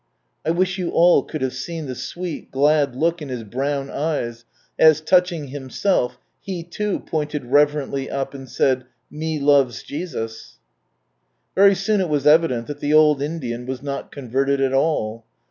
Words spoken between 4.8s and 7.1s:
touching himself, he too